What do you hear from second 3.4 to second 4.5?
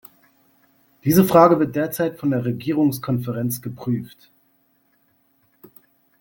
geprüft.